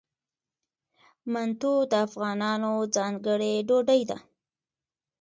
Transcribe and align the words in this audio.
منتو 1.31 1.73
د 1.91 1.93
افغانانو 2.07 2.71
ځانګړې 2.95 3.53
ډوډۍ 3.67 4.01
ده. 4.09 4.17